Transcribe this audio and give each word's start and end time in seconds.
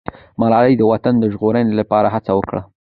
ملالۍ 0.39 0.73
د 0.77 0.81
وطن 0.91 1.13
د 1.19 1.25
ژغورنې 1.33 1.73
لپاره 1.79 2.07
هڅه 2.15 2.31
وکړه. 2.37 2.61